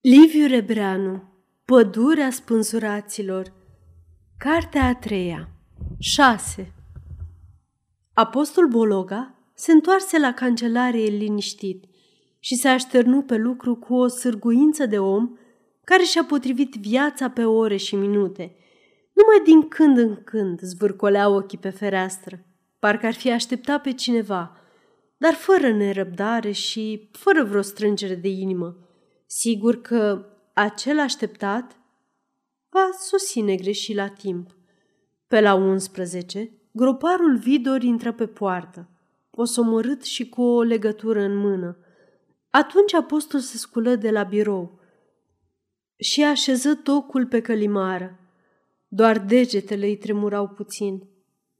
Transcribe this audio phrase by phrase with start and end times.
[0.00, 1.22] Liviu Rebreanu
[1.64, 3.52] Pădurea spânzuraților
[4.36, 5.48] Cartea a treia
[5.98, 6.72] 6
[8.12, 11.84] Apostol Bologa se întoarse la cancelarie liniștit
[12.38, 15.36] și se așternu pe lucru cu o sârguință de om
[15.84, 18.56] care și-a potrivit viața pe ore și minute.
[19.12, 22.46] Numai din când în când zvârcolea ochii pe fereastră,
[22.78, 24.56] parcă ar fi așteptat pe cineva,
[25.16, 28.76] dar fără nerăbdare și fără vreo strângere de inimă–
[29.30, 31.76] sigur că acel așteptat
[32.68, 34.56] va sosi negreșit la timp.
[35.26, 38.88] Pe la 11, groparul Vidor intră pe poartă,
[39.30, 41.76] posomorât și cu o legătură în mână.
[42.50, 44.80] Atunci apostol se sculă de la birou
[45.96, 48.18] și așeză tocul pe călimară.
[48.88, 51.08] Doar degetele îi tremurau puțin.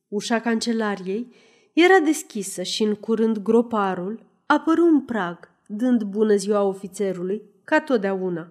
[0.09, 1.35] Ușa cancelariei
[1.73, 8.49] era deschisă și în curând groparul apăru un prag, dând bună ziua ofițerului, ca totdeauna.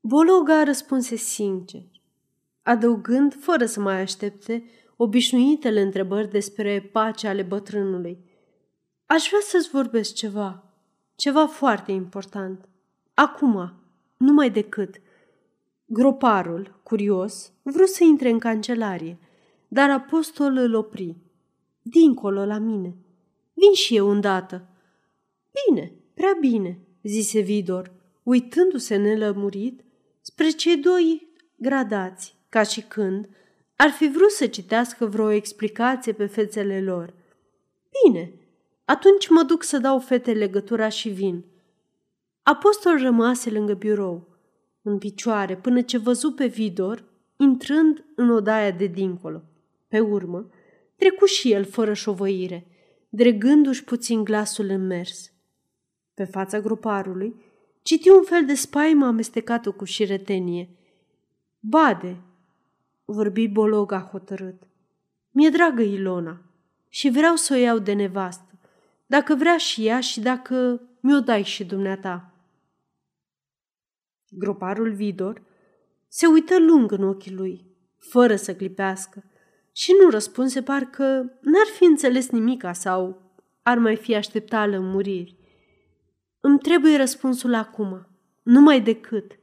[0.00, 1.82] Bologa răspunse sincer,
[2.62, 4.64] adăugând, fără să mai aștepte,
[4.96, 8.18] obișnuitele întrebări despre pacea ale bătrânului.
[9.06, 10.64] Aș vrea să-ți vorbesc ceva,
[11.14, 12.68] ceva foarte important.
[13.14, 13.72] Acum,
[14.16, 15.00] numai decât.
[15.84, 19.18] Groparul, curios, vrut să intre în cancelarie,
[19.68, 21.16] dar apostol îl opri.
[21.82, 22.96] Dincolo la mine.
[23.52, 24.68] Vin și eu îndată.
[25.66, 27.94] Bine, prea bine, zise Vidor,
[28.26, 29.80] uitându-se nelămurit
[30.20, 33.28] spre cei doi gradați, ca și când
[33.76, 37.14] ar fi vrut să citească vreo explicație pe fețele lor.
[38.02, 38.32] Bine,
[38.84, 41.44] atunci mă duc să dau fete legătura și vin.
[42.42, 44.28] Apostol rămase lângă birou,
[44.82, 47.04] în picioare, până ce văzu pe Vidor,
[47.36, 49.42] intrând în odaia de dincolo.
[49.88, 50.50] Pe urmă,
[50.96, 52.66] trecu și el fără șovăire,
[53.08, 55.32] dregându-și puțin glasul în mers.
[56.14, 57.44] Pe fața gruparului
[57.86, 60.68] Citi un fel de spaimă amestecată cu șiretenie.
[61.60, 62.16] Bade,
[63.04, 64.62] vorbi Bologa hotărât.
[65.30, 66.42] Mi-e dragă Ilona
[66.88, 68.58] și vreau să o iau de nevastă,
[69.06, 72.32] dacă vrea și ea și dacă mi-o dai și dumneata.
[74.28, 75.42] Groparul Vidor
[76.08, 77.64] se uită lung în ochii lui,
[77.98, 79.24] fără să clipească,
[79.72, 81.04] și nu răspunse parcă
[81.40, 83.22] n-ar fi înțeles nimica sau
[83.62, 85.45] ar mai fi așteptat lămuriri.
[86.48, 88.06] Îmi trebuie răspunsul acum,
[88.42, 89.38] numai decât,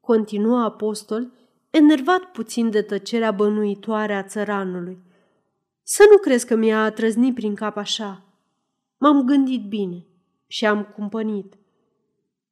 [0.00, 1.32] continuă apostol,
[1.70, 4.98] enervat puțin de tăcerea bănuitoare a țăranului.
[5.82, 8.22] Să nu crezi că mi-a trăznit prin cap așa.
[8.98, 10.06] M-am gândit bine
[10.46, 11.54] și am cumpănit.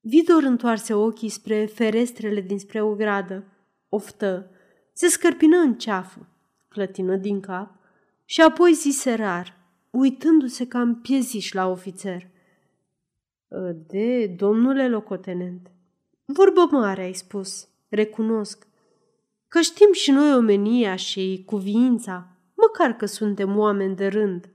[0.01, 3.45] Vidor întoarse ochii spre ferestrele dinspre o gradă,
[3.89, 4.51] oftă,
[4.93, 6.29] se scărpină în ceafă,
[6.69, 7.75] clătină din cap
[8.25, 9.57] și apoi zise rar,
[9.91, 12.31] uitându-se cam pieziș la ofițer.
[13.87, 15.71] De domnule locotenent.
[16.25, 18.67] Vorbă mare, ai spus, recunosc.
[19.49, 24.49] Că știm și noi omenia și cuviința, măcar că suntem oameni de rând,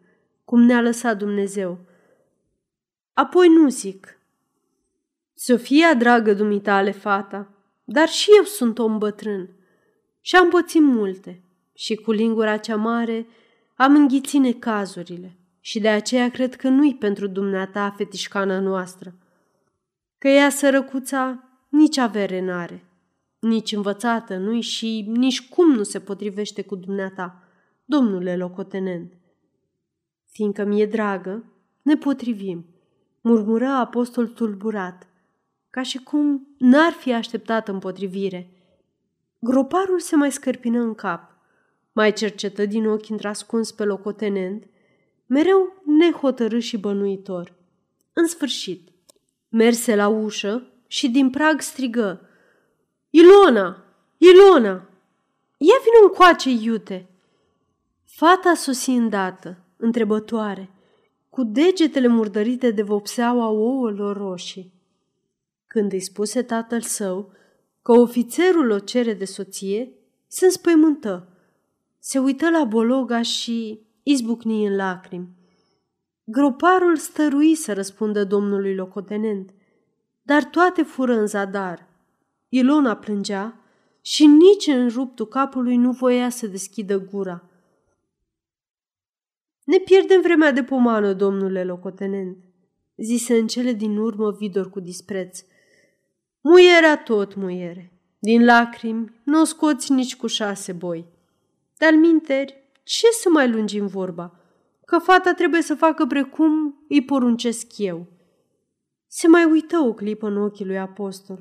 [0.46, 1.80] cum ne-a lăsat Dumnezeu.
[3.14, 4.20] Apoi nu zic.
[5.34, 7.52] Sofia, dragă dumitale, fata,
[7.84, 9.50] dar și eu sunt om bătrân
[10.22, 11.42] și am pățit multe
[11.74, 13.28] și cu lingura cea mare
[13.76, 19.16] am înghițit necazurile și de aceea cred că nu-i pentru dumneata fetișcana noastră.
[20.18, 22.84] Că ea sărăcuța nici avere n-are,
[23.40, 27.44] nici învățată nu-i și nici cum nu se potrivește cu dumneata,
[27.86, 29.14] domnule locotenent.
[30.26, 31.44] Fiindcă mi-e dragă,
[31.82, 32.66] ne potrivim,
[33.22, 35.08] murmură apostol tulburat,
[35.70, 38.50] ca și cum n-ar fi așteptat împotrivire.
[39.40, 41.32] Groparul se mai scărpină în cap,
[41.92, 44.68] mai cercetă din ochi întrascuns pe locotenent–
[45.28, 47.54] mereu nehotărât și bănuitor.
[48.14, 48.90] În sfârșit,
[49.50, 52.22] merse la ușă și din prag strigă
[53.10, 53.84] Ilona!
[54.18, 54.90] Ilona!
[55.58, 57.10] Ia vină încoace, iute!
[58.06, 60.70] Fata sosi îndată, întrebătoare,
[61.30, 64.74] cu degetele murdărite de vopseaua ouălor roșii.
[65.68, 67.32] Când îi spuse tatăl său
[67.82, 69.92] că ofițerul o cere de soție,
[70.28, 71.28] se înspăimântă.
[72.00, 75.30] Se uită la Bologa și izbucni în lacrimi.
[76.24, 79.54] Groparul stărui să răspundă domnului locotenent,
[80.22, 81.88] dar toate fură în zadar.
[82.50, 83.60] Ilona plângea
[84.02, 87.50] și nici în ruptul capului nu voia să deschidă gura.
[89.64, 92.38] Ne pierdem vremea de pomană, domnule locotenent,
[92.96, 95.44] zise în cele din urmă Vidor cu dispreț.
[96.42, 97.92] Muierea tot muiere.
[98.20, 101.06] Din lacrimi nu o scoți nici cu șase boi.
[101.78, 104.40] Dar minteri, ce să mai lungim vorba?
[104.86, 108.08] Că fata trebuie să facă precum îi poruncesc eu.
[109.08, 111.40] Se mai uită o clipă în ochii lui apostol.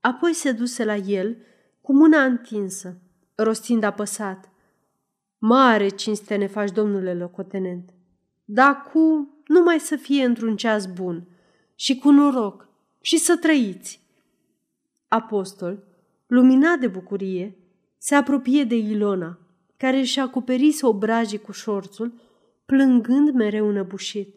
[0.00, 1.36] apoi se duse la el
[1.80, 2.96] cu mâna întinsă,
[3.34, 4.50] rostind apăsat.
[5.38, 7.90] Mare cinste ne faci, domnule locotenent,
[8.44, 11.28] dar cu numai să fie într-un ceas bun
[11.74, 12.68] și cu noroc
[13.00, 14.00] și să trăiți.
[15.08, 15.84] Apostol,
[16.26, 17.56] luminat de bucurie,
[17.98, 19.45] se apropie de Ilona,
[19.76, 22.12] care își acoperise obrajii cu șorțul,
[22.66, 24.34] plângând mereu înăbușit.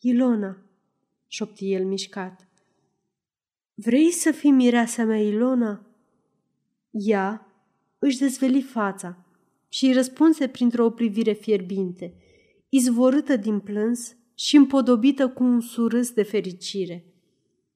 [0.00, 0.56] Ilona,
[1.26, 2.48] șopti el mișcat.
[3.74, 5.86] Vrei să fii mireasa mea, Ilona?
[6.90, 7.46] Ea
[7.98, 9.24] își dezveli fața
[9.68, 12.14] și îi răspunse printr-o privire fierbinte,
[12.68, 17.04] izvorâtă din plâns și împodobită cu un surâs de fericire.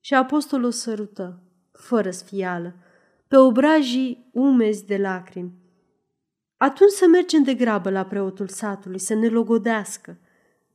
[0.00, 1.42] Și apostolul sărută,
[1.72, 2.74] fără sfială,
[3.28, 5.52] pe obrajii umezi de lacrimi.
[6.64, 10.18] Atunci să mergem de grabă la preotul satului, să ne logodească,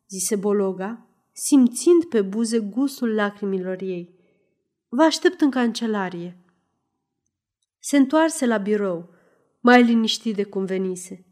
[0.09, 4.15] zise Bologa, simțind pe buze gustul lacrimilor ei.
[4.89, 6.37] Vă aștept în cancelarie.
[7.79, 9.09] Se întoarse la birou,
[9.59, 11.25] mai liniștit de cum venise.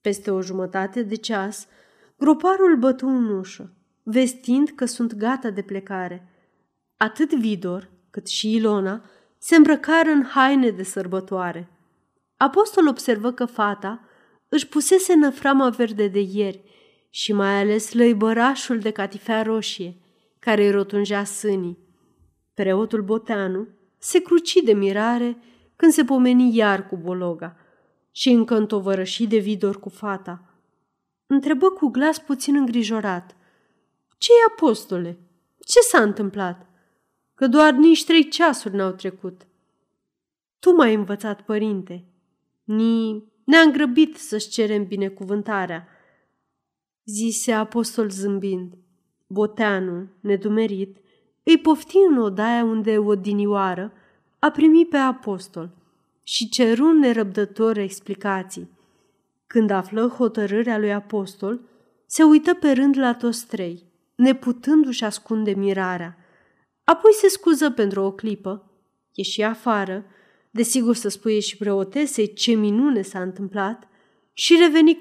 [0.00, 1.66] Peste o jumătate de ceas,
[2.18, 6.28] groparul bătu în ușă, vestind că sunt gata de plecare.
[6.96, 9.04] Atât Vidor, cât și Ilona
[9.38, 11.68] se îmbrăcară în haine de sărbătoare.
[12.36, 14.03] Apostol observă că fata
[14.54, 16.62] își pusese năframa verde de ieri
[17.10, 19.96] și mai ales lăibărașul de catifea roșie,
[20.38, 21.78] care îi rotunjea sânii.
[22.54, 23.68] Preotul Boteanu
[23.98, 25.36] se cruci de mirare
[25.76, 27.56] când se pomeni iar cu Bologa
[28.10, 30.44] și încă întovărășit de vidor cu fata.
[31.26, 33.36] Întrebă cu glas puțin îngrijorat.
[34.18, 35.18] Ce-i, apostole?
[35.60, 36.66] Ce s-a întâmplat?"
[37.34, 39.46] că doar nici trei ceasuri n-au trecut.
[40.58, 42.04] Tu m-ai învățat, părinte.
[42.64, 45.88] Ni ne-am grăbit să-ți cerem binecuvântarea,
[47.04, 48.72] zise apostol zâmbind.
[49.26, 50.96] Boteanu, nedumerit,
[51.42, 53.92] îi pofti în odaia unde odinioară
[54.38, 55.70] a primit pe apostol
[56.22, 58.70] și ceru nerăbdător explicații.
[59.46, 61.60] Când află hotărârea lui apostol,
[62.06, 63.82] se uită pe rând la toți trei,
[64.14, 66.18] neputându-și ascunde mirarea–
[66.84, 68.70] Apoi se scuză pentru o clipă,
[69.12, 70.04] ieși afară,
[70.54, 73.88] desigur să spuie și preotesei ce minune s-a întâmplat,
[74.32, 74.98] și reveni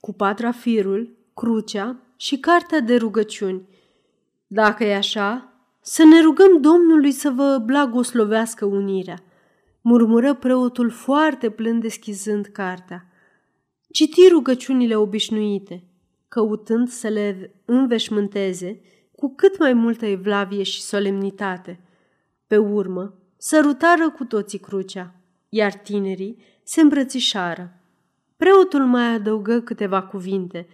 [0.00, 3.68] cu patrafirul, crucea și cartea de rugăciuni.
[4.46, 9.22] Dacă e așa, să ne rugăm Domnului să vă blagoslovească unirea,
[9.80, 13.12] murmură preotul foarte plând deschizând cartea.
[13.92, 15.84] Citi rugăciunile obișnuite,
[16.28, 18.80] căutând să le înveșmânteze
[19.16, 21.80] cu cât mai multă evlavie și solemnitate.
[22.46, 25.14] Pe urmă, sărutară cu toții crucea,
[25.48, 27.72] iar tinerii se îmbrățișară.
[28.36, 30.68] Preotul mai adăugă câteva cuvinte,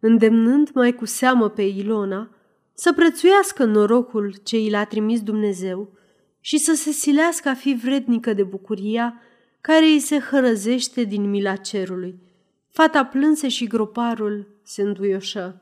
[0.00, 2.30] îndemnând mai cu seamă pe Ilona
[2.74, 5.92] să prețuiască norocul ce i l-a trimis Dumnezeu
[6.40, 9.20] și să se silească a fi vrednică de bucuria
[9.60, 12.20] care îi se hărăzește din mila cerului.
[12.68, 15.60] Fata plânse și groparul se înduioșă.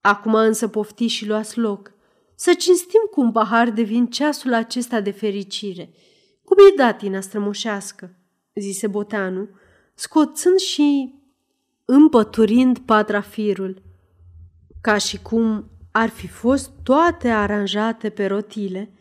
[0.00, 1.91] Acum însă pofti și luați loc.
[2.42, 5.90] Să cinstim cu un pahar de vin ceasul acesta de fericire.
[6.44, 8.16] Cum e datina strămoșească,
[8.54, 9.48] zise Boteanu,
[9.94, 11.14] scoțând și
[11.84, 13.82] împăturind patrafirul,
[14.80, 18.92] ca și cum ar fi fost toate aranjate pe rotile.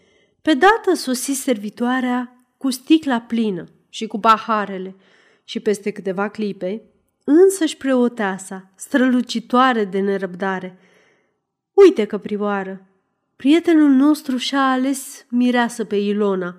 [0.41, 4.95] Pe dată sosi servitoarea cu sticla plină și cu paharele
[5.43, 6.81] și peste câteva clipe,
[7.23, 10.77] însăși preoteasa, strălucitoare de nerăbdare–
[11.73, 12.90] Uite, căprioară,
[13.41, 16.55] prietenul nostru și-a ales mireasă pe Ilona,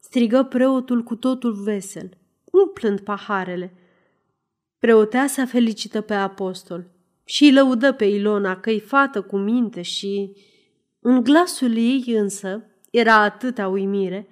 [0.00, 2.10] strigă preotul cu totul vesel,
[2.44, 3.74] umplând paharele.
[4.78, 6.90] Preoteasa felicită pe apostol
[7.24, 10.32] și îi lăudă pe Ilona că-i fată cu minte și...
[11.00, 14.28] În glasul ei însă era atâta uimire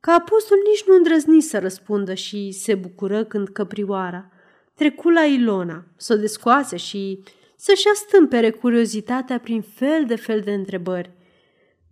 [0.00, 4.30] că apostol nici nu îndrăzni să răspundă și se bucură când căprioara
[4.74, 7.22] trecu la Ilona, să o descoase și
[7.56, 11.18] să-și astâmpere curiozitatea prin fel de fel de întrebări.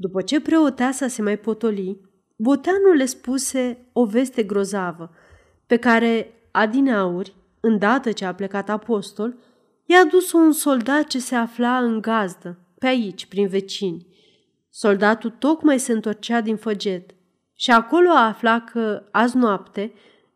[0.01, 2.01] După ce preoteasa se mai potoli,
[2.37, 5.11] Boteanul le spuse o veste grozavă,
[5.67, 9.37] pe care Adinauri, îndată ce a plecat apostol,
[9.85, 14.07] i-a dus un soldat ce se afla în gazdă, pe aici, prin vecini.
[14.71, 17.15] Soldatul tocmai se întorcea din făget
[17.55, 19.93] și acolo a aflat că, azi noapte,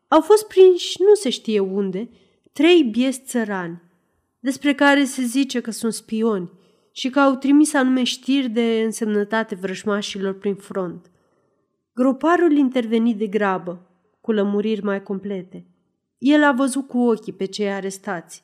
[0.07, 2.09] au fost prinși nu se știe unde,
[2.53, 3.81] trei biesti țărani,
[4.39, 6.51] despre care se zice că sunt spioni
[6.95, 11.11] și că au trimis anume știri de însemnătate vrășmașilor prin front.
[11.93, 13.89] Groparul interveni de grabă,
[14.21, 15.65] cu lămuriri mai complete.
[16.17, 18.43] El a văzut cu ochii pe cei arestați.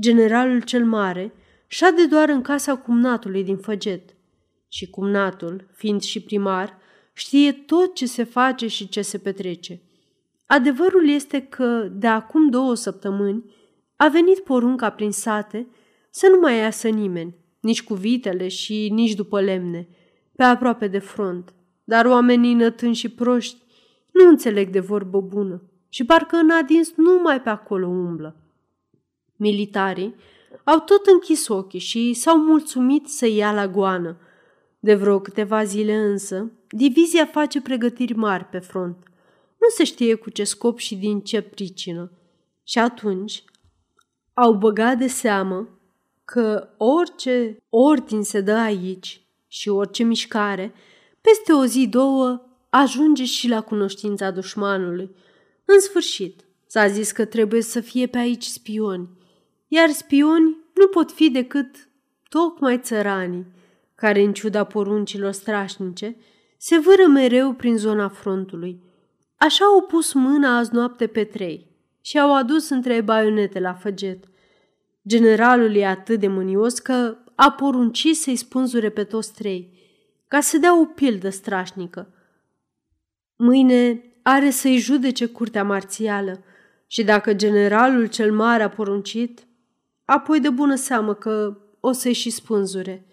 [0.00, 1.32] Generalul cel mare
[1.66, 4.14] șade doar în casa cumnatului din Făget
[4.68, 6.78] și cumnatul, fiind și primar,
[7.12, 9.82] știe tot ce se face și ce se petrece.
[10.46, 13.44] Adevărul este că, de acum două săptămâni,
[13.96, 15.66] a venit porunca prin sate
[16.10, 19.88] să nu mai iasă nimeni, nici cu vitele și nici după lemne,
[20.36, 21.54] pe aproape de front.
[21.84, 23.62] Dar oamenii nătâni și proști
[24.12, 28.36] nu înțeleg de vorbă bună și parcă în adins numai pe acolo umblă.
[29.36, 30.14] Militarii
[30.64, 34.16] au tot închis ochii și s-au mulțumit să ia la goană.
[34.80, 38.96] De vreo câteva zile însă, divizia face pregătiri mari pe front.
[39.60, 42.12] Nu se știe cu ce scop și din ce pricină.
[42.62, 43.44] Și atunci
[44.34, 45.68] au băgat de seamă
[46.32, 50.74] că orice ordin se dă aici și orice mișcare,
[51.20, 55.10] peste o zi, două, ajunge și la cunoștința dușmanului.
[55.64, 59.08] În sfârșit, s-a zis că trebuie să fie pe aici spioni,
[59.68, 61.88] iar spioni nu pot fi decât
[62.28, 63.46] tocmai țăranii,
[63.94, 66.16] care, în ciuda poruncilor strașnice,
[66.56, 68.82] se vâră mereu prin zona frontului.
[69.36, 71.66] Așa au pus mâna azi noapte pe trei
[72.00, 74.24] și au adus între baionete la făget.
[75.08, 79.78] Generalul e atât de mânios că a poruncit să-i spânzure pe toți trei,
[80.28, 82.14] ca să dea o pildă strașnică.
[83.36, 86.44] Mâine are să-i judece curtea marțială
[86.86, 89.46] și dacă generalul cel mare a poruncit,
[90.04, 93.06] apoi de bună seamă că o să-i și spânzure.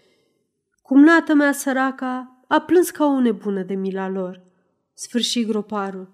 [0.81, 4.41] Cumnata mea săraca a plâns ca o nebună de mila lor.
[4.93, 6.13] Sfârși groparul.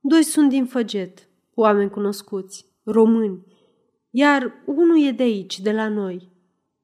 [0.00, 3.51] Doi sunt din Făget, oameni cunoscuți, români,
[4.14, 6.30] iar unul e de aici, de la noi.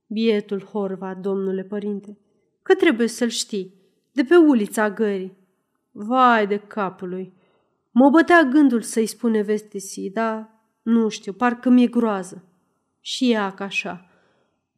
[0.07, 2.19] Bietul Horva, domnule părinte,
[2.63, 3.75] că trebuie să-l știi,
[4.13, 5.37] de pe ulița gării.
[5.91, 7.33] Vai de capul lui!
[7.91, 10.51] Mă bătea gândul să-i spune vestisi, dar
[10.83, 12.45] nu știu, parcă mi-e groază.
[13.01, 14.11] Și ea ca așa.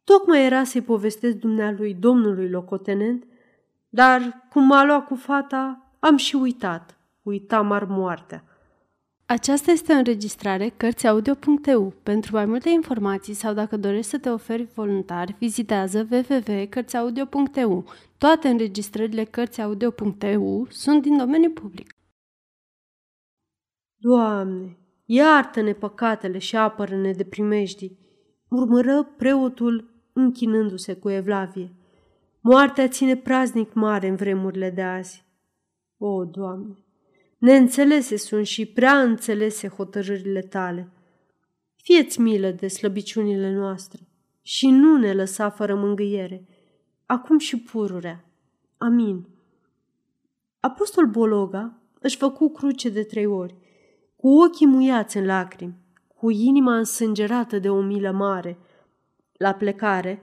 [0.05, 3.25] Tocmai era să-i povestesc dumnealui domnului locotenent,
[3.89, 6.99] dar cum m-a luat cu fata, am și uitat.
[7.23, 8.45] Uitam ar moartea.
[9.31, 11.93] Aceasta este o înregistrare Cărțiaudio.eu.
[12.03, 17.85] Pentru mai multe informații sau dacă dorești să te oferi voluntar, vizitează www.cărțiaudio.eu.
[18.19, 21.95] Toate înregistrările Cărțiaudio.eu sunt din domeniu public.
[23.97, 27.99] Doamne, iartă-ne păcatele și apără-ne de primejdii,
[28.49, 31.73] murmură preotul închinându-se cu evlavie.
[32.41, 35.25] Moartea ține praznic mare în vremurile de azi.
[35.99, 36.85] O, Doamne,
[37.41, 40.93] neînțelese sunt și prea înțelese hotărârile tale.
[41.77, 44.01] Fieți milă de slăbiciunile noastre
[44.43, 46.47] și nu ne lăsa fără mângâiere,
[47.07, 48.25] acum și pururea.
[48.79, 49.29] Amin.
[50.61, 53.55] Apostol Bologa își făcu cruce de trei ori,
[54.17, 55.77] cu ochii muiați în lacrimi,
[56.17, 58.59] cu inima însângerată de o milă mare.
[59.33, 60.23] La plecare,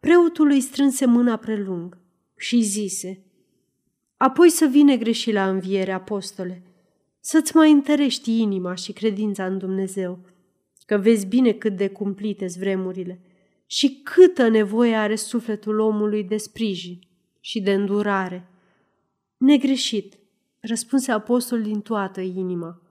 [0.00, 1.98] preotul îi strânse mâna prelung
[2.36, 3.24] și zise,
[4.22, 6.62] Apoi să vine greși la înviere, apostole,
[7.20, 10.18] să-ți mai întărești inima și credința în Dumnezeu,
[10.86, 13.20] că vezi bine cât de cumplite vremurile
[13.66, 16.98] și câtă nevoie are sufletul omului de sprijin
[17.40, 18.48] și de îndurare.
[19.36, 20.18] Negreșit,
[20.60, 22.82] răspunse apostolul din toată inima.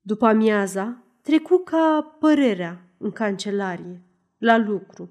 [0.00, 4.02] După amiaza, trecu ca părerea în cancelarie,
[4.38, 5.10] la lucru.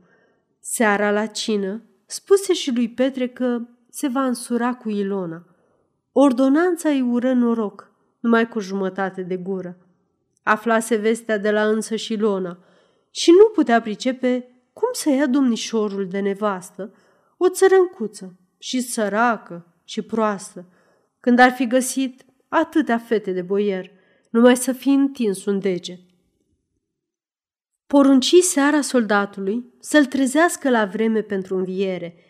[0.60, 5.46] Seara la cină, spuse și lui Petre că se va însura cu Ilona.
[6.12, 9.78] Ordonanța îi ură noroc, numai cu jumătate de gură.
[10.44, 12.60] Aflase vestea de la însă și Ilona
[13.10, 16.94] și nu putea pricepe cum să ia domnișorul de nevastă
[17.38, 20.66] o țărâncuță și săracă și proastă,
[21.20, 23.92] când ar fi găsit atâtea fete de boier,
[24.30, 26.00] numai să fi întins un dege.
[27.88, 32.16] Porunci seara soldatului să-l trezească la vreme pentru înviere–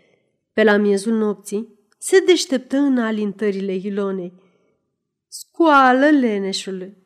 [0.60, 4.34] pe la miezul nopții, se deșteptă în alintările Ilonei.
[5.28, 6.98] Scoală leneșului!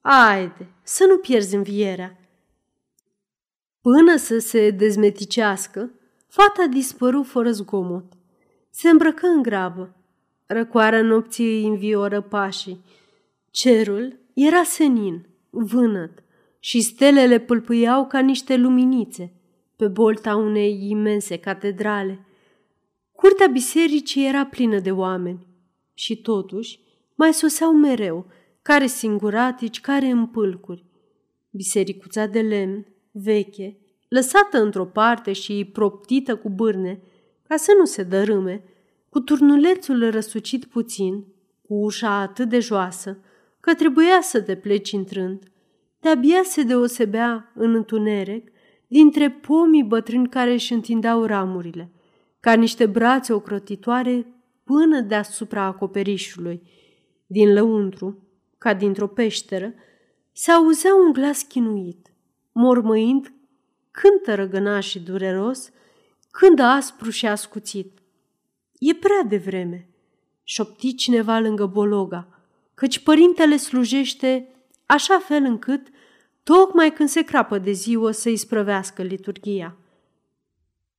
[0.00, 2.18] Aide, să nu pierzi învierea!
[3.80, 5.90] Până să se dezmeticească,
[6.26, 8.04] fata dispăru fără zgomot.
[8.70, 9.96] Se îmbrăcă în grabă.
[10.46, 12.84] Răcoarea nopții îi învioră pașii.
[13.50, 16.22] Cerul era senin, vânăt,
[16.58, 19.32] și stelele pâlpâiau ca niște luminițe
[19.76, 22.22] pe bolta unei imense catedrale.
[23.20, 25.46] Curtea bisericii era plină de oameni
[25.94, 26.80] și totuși
[27.14, 28.26] mai soseau mereu,
[28.62, 30.84] care singuratici, care în pâlcuri.
[31.50, 37.00] Bisericuța de lemn, veche, lăsată într-o parte și proptită cu bârne,
[37.48, 38.64] ca să nu se dărâme,
[39.08, 41.24] cu turnulețul răsucit puțin,
[41.66, 43.18] cu ușa atât de joasă,
[43.60, 45.42] că trebuia să te pleci intrând,
[46.00, 48.50] de-abia se deosebea în întuneric
[48.86, 51.90] dintre pomii bătrâni care își întindeau ramurile–
[52.40, 54.26] ca niște brațe ocrotitoare
[54.64, 56.62] până deasupra acoperișului.
[57.26, 58.28] Din lăuntru,
[58.58, 59.74] ca dintr-o peșteră,
[60.32, 62.12] se auzea un glas chinuit,
[62.52, 63.32] mormăind
[63.90, 65.70] când tărăgăna și dureros,
[66.30, 67.98] când aspru și ascuțit.
[68.78, 69.88] E prea devreme,
[70.42, 72.28] șopti cineva lângă Bologa,
[72.74, 74.48] căci părintele slujește
[74.86, 75.86] așa fel încât,
[76.42, 79.76] tocmai când se crapă de ziua, să-i sprăvească liturgia.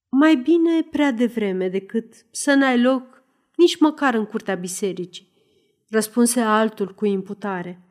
[0.10, 3.24] Mai bine prea devreme decât să n-ai loc
[3.56, 5.28] nici măcar în curtea bisericii,
[5.90, 7.82] răspunse altul cu imputare.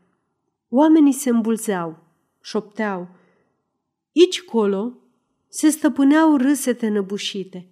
[0.69, 1.99] Oamenii se îmbulzeau,
[2.41, 3.09] șopteau.
[4.13, 4.93] Ici colo
[5.49, 7.69] se stăpâneau râsete năbușite.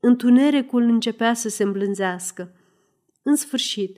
[0.00, 2.54] Întunericul începea să se îmblânzească.
[3.22, 3.96] În sfârșit,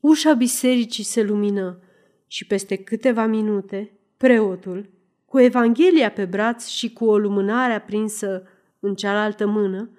[0.00, 1.82] ușa bisericii se lumină
[2.26, 4.90] și peste câteva minute, preotul,
[5.24, 8.42] cu Evanghelia pe braț și cu o lumânare aprinsă
[8.80, 9.90] în cealaltă mână,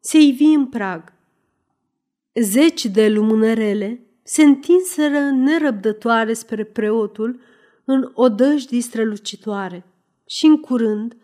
[0.00, 1.12] se ivi în prag.
[2.34, 7.40] Zeci de lumânărele se întinseră nerăbdătoare spre preotul
[7.84, 9.84] în odăjdii strălucitoare
[10.26, 11.16] și în curând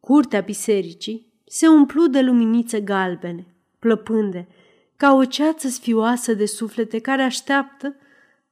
[0.00, 3.46] curtea bisericii se umplu de luminițe galbene,
[3.78, 4.48] plăpânde,
[4.96, 7.96] ca o ceață sfioasă de suflete care așteaptă,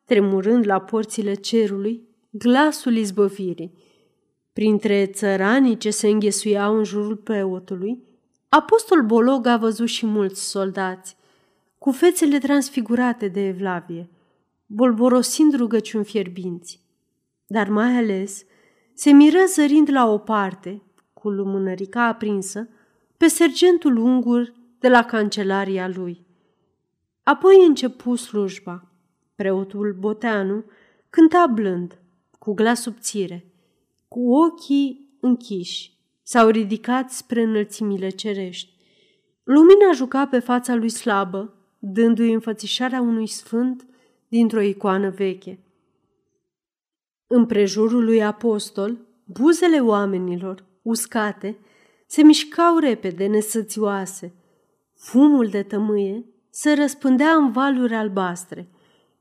[0.05, 3.73] tremurând la porțile cerului, glasul izbăvirii.
[4.53, 8.03] Printre țăranii ce se înghesuiau în jurul preotului,
[8.51, 11.17] apostol Bolog a văzut și mulți soldați,
[11.79, 14.11] cu fețele transfigurate de evlavie,
[14.67, 16.81] bolborosind rugăciuni fierbinți.
[17.47, 18.45] Dar mai ales
[18.95, 22.69] se miră zărind la o parte, cu lumânărica aprinsă,
[23.17, 26.27] pe sergentul ungur de la cancelaria lui.
[27.23, 28.93] Apoi începu slujba.
[29.35, 30.65] Preotul Boteanu
[31.11, 31.99] cânta blând,
[32.39, 33.53] cu glas subțire,
[34.09, 36.00] cu ochii închiși,
[36.31, 38.73] s-au ridicat spre înălțimile cerești.
[39.43, 43.87] Lumina juca pe fața lui slabă, dându-i înfățișarea unui sfânt
[44.29, 45.59] dintr-o icoană veche.
[47.27, 51.59] În prejurul lui apostol, buzele oamenilor, uscate,
[52.07, 54.35] se mișcau repede, nesățioase.
[54.95, 58.69] Fumul de tămâie se răspândea în valuri albastre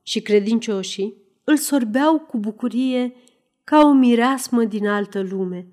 [0.02, 3.14] și credincioșii îl sorbeau cu bucurie
[3.64, 5.66] ca o mireasmă din altă lume.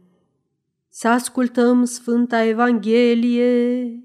[1.00, 4.04] Să ascultăm Sfânta Evanghelie,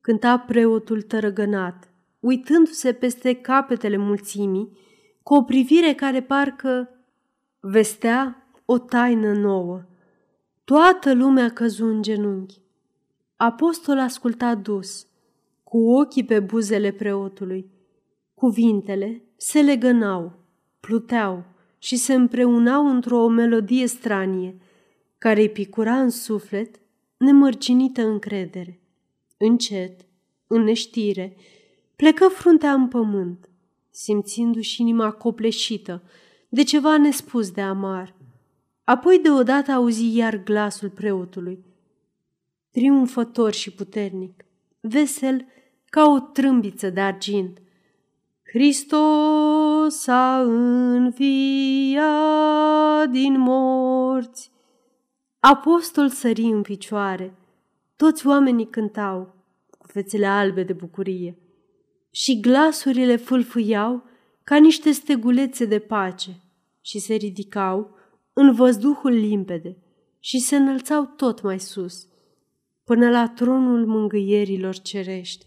[0.00, 4.78] cânta preotul tărăgănat, uitându-se peste capetele mulțimii,
[5.22, 6.88] cu o privire care parcă
[7.60, 9.82] vestea o taină nouă.
[10.64, 12.62] Toată lumea căzu în genunchi.
[13.36, 15.06] Apostol asculta dus,
[15.64, 17.70] cu ochii pe buzele preotului.
[18.34, 20.32] Cuvintele se legănau,
[20.80, 21.44] pluteau
[21.78, 24.56] și se împreunau într-o melodie stranie,
[25.20, 26.80] care îi picura în suflet
[27.16, 28.80] nemărginită încredere.
[29.36, 30.00] Încet,
[30.46, 31.36] în neștire,
[31.96, 33.48] plecă fruntea în pământ,
[33.90, 36.02] simțindu-și inima copleșită
[36.48, 38.14] de ceva nespus de amar.
[38.84, 41.64] Apoi deodată auzi iar glasul preotului,
[42.70, 44.44] triumfător și puternic,
[44.80, 45.46] vesel
[45.84, 47.58] ca o trâmbiță de argint.
[48.42, 52.00] Hristos a înviat
[53.10, 54.49] din morți.
[55.40, 57.34] Apostol sări în picioare.
[57.96, 59.34] Toți oamenii cântau
[59.78, 61.38] cu fețele albe de bucurie
[62.10, 64.04] și glasurile fâlfâiau
[64.44, 66.40] ca niște stegulețe de pace
[66.80, 67.96] și se ridicau
[68.32, 69.76] în văzduhul limpede
[70.18, 72.06] și se înălțau tot mai sus,
[72.84, 75.46] până la tronul mângâierilor cerești.